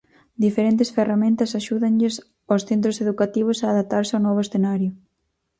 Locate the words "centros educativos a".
2.69-3.67